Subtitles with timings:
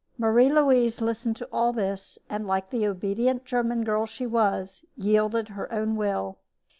[0.17, 5.49] Marie Louise listened to all this, and, like the obedient German girl she was, yielded
[5.49, 6.39] her own will.